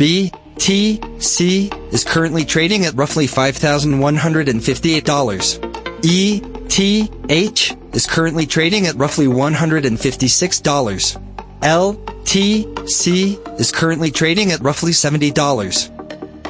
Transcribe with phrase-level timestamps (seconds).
[0.00, 6.00] BTC is currently trading at roughly $5,158.
[6.02, 11.20] ETH is currently trading at roughly $156.
[11.60, 15.34] LTC is currently trading at roughly $70.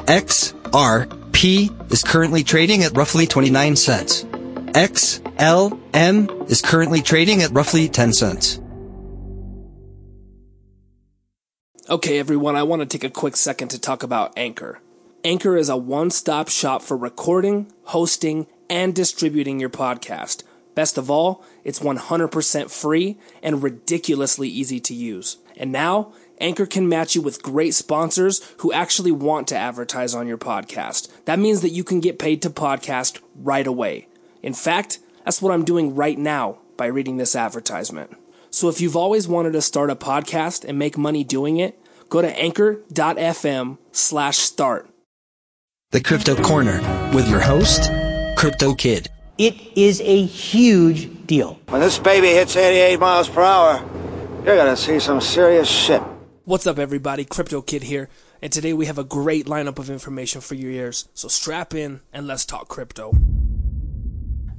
[0.05, 4.23] XRP is currently trading at roughly 29 cents.
[4.23, 8.60] XLM is currently trading at roughly 10 cents.
[11.91, 14.79] Okay, everyone, I want to take a quick second to talk about Anchor.
[15.25, 20.43] Anchor is a one stop shop for recording, hosting, and distributing your podcast.
[20.73, 25.39] Best of all, it's 100% free and ridiculously easy to use.
[25.57, 30.27] And now, Anchor can match you with great sponsors who actually want to advertise on
[30.27, 31.09] your podcast.
[31.25, 34.07] That means that you can get paid to podcast right away.
[34.41, 38.15] In fact, that's what I'm doing right now by reading this advertisement.
[38.53, 41.80] So if you've always wanted to start a podcast and make money doing it,
[42.11, 44.87] go to anchor.fm slash start.
[45.91, 46.79] The Crypto Corner
[47.15, 47.89] with your host,
[48.37, 49.09] Crypto Kid.
[49.37, 51.59] It is a huge deal.
[51.69, 53.83] When this baby hits 88 miles per hour,
[54.45, 56.03] you're gonna see some serious shit.
[56.45, 57.25] What's up, everybody?
[57.25, 58.09] Crypto Kid here,
[58.41, 61.07] and today we have a great lineup of information for your ears.
[61.13, 63.13] So strap in and let's talk crypto.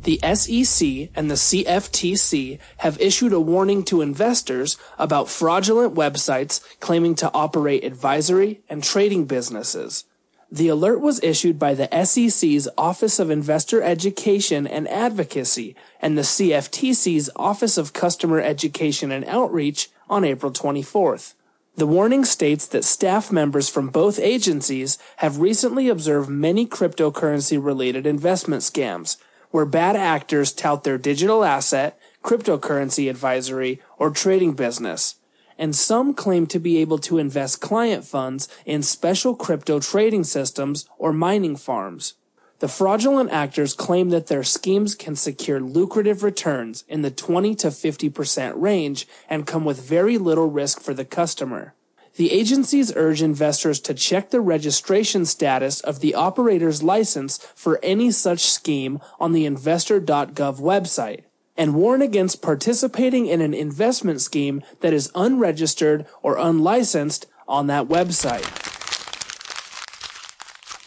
[0.02, 7.14] The SEC and the CFTC have issued a warning to investors about fraudulent websites claiming
[7.16, 10.04] to operate advisory and trading businesses.
[10.50, 16.22] The alert was issued by the SEC's Office of Investor Education and Advocacy and the
[16.22, 21.34] CFTC's Office of Customer Education and Outreach on April 24th.
[21.76, 28.04] The warning states that staff members from both agencies have recently observed many cryptocurrency related
[28.04, 29.16] investment scams
[29.52, 35.14] where bad actors tout their digital asset, cryptocurrency advisory, or trading business.
[35.56, 40.88] And some claim to be able to invest client funds in special crypto trading systems
[40.98, 42.14] or mining farms.
[42.58, 47.68] The fraudulent actors claim that their schemes can secure lucrative returns in the 20 to
[47.68, 51.74] 50% range and come with very little risk for the customer.
[52.16, 58.10] The agencies urge investors to check the registration status of the operator's license for any
[58.10, 61.22] such scheme on the investor.gov website
[61.56, 67.88] and warn against participating in an investment scheme that is unregistered or unlicensed on that
[67.88, 68.58] website.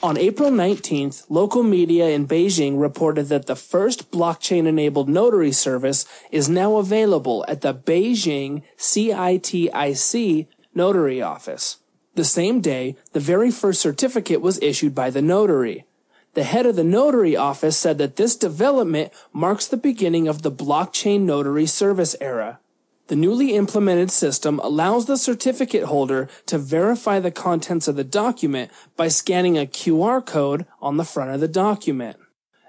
[0.03, 6.05] On April 19th, local media in Beijing reported that the first blockchain enabled notary service
[6.29, 11.77] is now available at the Beijing CITIC notary office.
[12.15, 15.85] The same day, the very first certificate was issued by the notary.
[16.33, 20.51] The head of the notary office said that this development marks the beginning of the
[20.51, 22.59] blockchain notary service era.
[23.07, 28.71] The newly implemented system allows the certificate holder to verify the contents of the document
[28.97, 32.17] by scanning a QR code on the front of the document.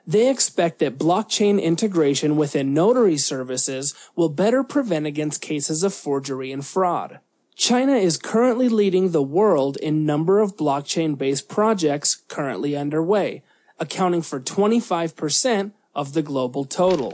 [0.06, 6.52] They expect that blockchain integration within notary services will better prevent against cases of forgery
[6.52, 7.18] and fraud.
[7.56, 13.42] China is currently leading the world in number of blockchain-based projects currently underway,
[13.78, 17.12] accounting for 25% of the global total.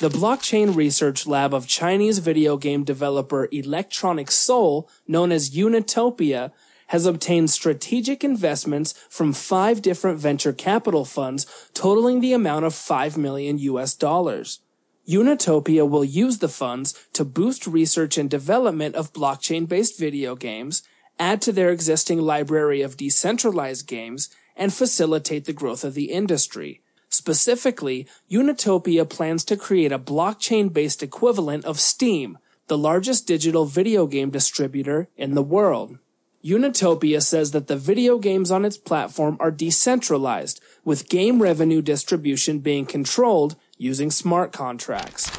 [0.00, 6.52] The blockchain research lab of Chinese video game developer Electronic Soul, known as Unitopia,
[6.86, 13.18] has obtained strategic investments from five different venture capital funds totaling the amount of 5
[13.18, 14.60] million US dollars.
[15.08, 20.82] Unitopia will use the funds to boost research and development of blockchain-based video games,
[21.18, 26.82] add to their existing library of decentralized games, and facilitate the growth of the industry.
[27.08, 32.36] Specifically, Unitopia plans to create a blockchain-based equivalent of Steam,
[32.66, 35.98] the largest digital video game distributor in the world.
[36.44, 42.58] Unitopia says that the video games on its platform are decentralized, with game revenue distribution
[42.58, 45.30] being controlled using smart contracts.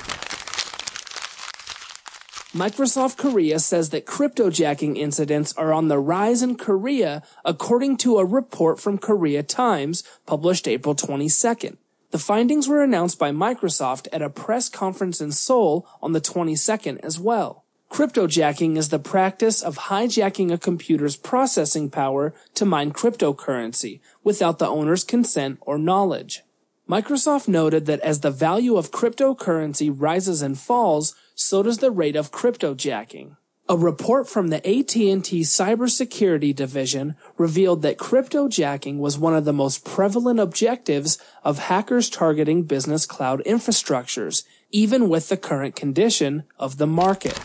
[2.53, 8.25] Microsoft Korea says that cryptojacking incidents are on the rise in Korea according to a
[8.25, 11.77] report from Korea Times published April 22nd.
[12.09, 17.00] The findings were announced by Microsoft at a press conference in Seoul on the 22nd
[17.03, 17.65] as well.
[17.92, 24.68] Cryptojacking is the practice of hijacking a computer's processing power to mine cryptocurrency without the
[24.68, 26.42] owner's consent or knowledge.
[26.89, 32.15] Microsoft noted that as the value of cryptocurrency rises and falls, so does the rate
[32.15, 33.38] of cryptojacking.
[33.69, 39.86] A report from the AT&T cybersecurity division revealed that cryptojacking was one of the most
[39.86, 46.88] prevalent objectives of hackers targeting business cloud infrastructures, even with the current condition of the
[46.88, 47.39] market.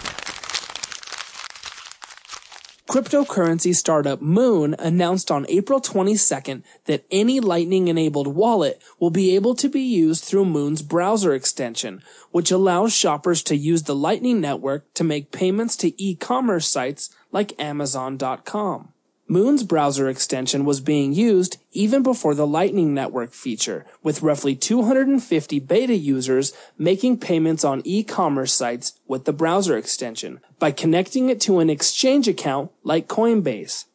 [2.94, 9.56] Cryptocurrency startup Moon announced on April 22nd that any Lightning enabled wallet will be able
[9.56, 14.94] to be used through Moon's browser extension, which allows shoppers to use the Lightning Network
[14.94, 18.93] to make payments to e-commerce sites like Amazon.com.
[19.34, 25.58] Moon's browser extension was being used even before the Lightning Network feature, with roughly 250
[25.58, 31.58] beta users making payments on e-commerce sites with the browser extension by connecting it to
[31.58, 33.86] an exchange account like Coinbase.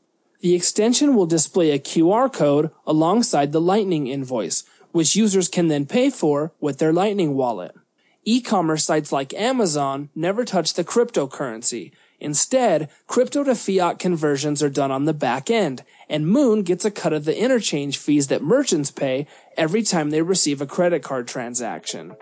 [0.42, 5.86] The extension will display a QR code alongside the Lightning invoice, which users can then
[5.86, 7.74] pay for with their Lightning wallet.
[8.26, 14.92] E-commerce sites like Amazon never touch the cryptocurrency, Instead, crypto to fiat conversions are done
[14.92, 18.92] on the back end, and Moon gets a cut of the interchange fees that merchants
[18.92, 19.26] pay
[19.56, 22.16] every time they receive a credit card transaction.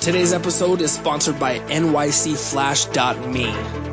[0.00, 3.46] Today's episode is sponsored by NYCFlash.me.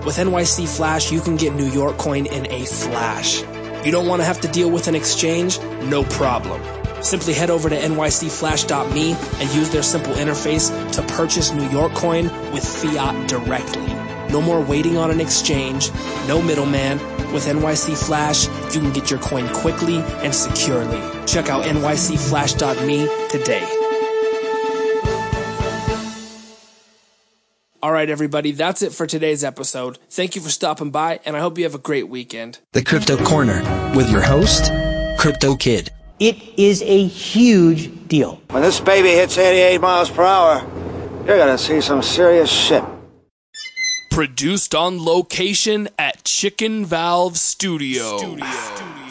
[0.05, 3.41] With NYC Flash, you can get New York coin in a flash.
[3.85, 5.59] You don't want to have to deal with an exchange?
[5.83, 6.61] No problem.
[7.03, 12.25] Simply head over to nycflash.me and use their simple interface to purchase New York coin
[12.51, 14.02] with fiat directly.
[14.33, 15.91] No more waiting on an exchange,
[16.27, 16.97] no middleman.
[17.31, 20.99] With NYC Flash, you can get your coin quickly and securely.
[21.27, 23.79] Check out nycflash.me today.
[27.83, 29.99] All right, everybody, that's it for today's episode.
[30.09, 32.57] Thank you for stopping by, and I hope you have a great weekend.
[32.71, 33.61] The Crypto Corner
[33.95, 34.71] with your host,
[35.19, 35.91] Crypto Kid.
[36.19, 38.41] It is a huge deal.
[38.49, 40.65] When this baby hits 88 miles per hour,
[41.27, 42.83] you're gonna see some serious shit.
[44.13, 48.19] Produced on location at Chicken Valve Studio.
[48.19, 49.02] Studio.